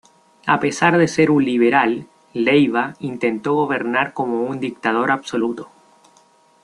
[0.47, 5.69] A pesar de ser un liberal, Leiva intentó gobernar como un dictador absoluto.